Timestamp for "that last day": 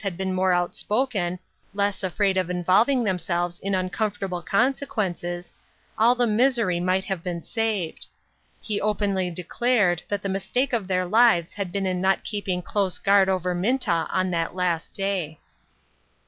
14.31-15.37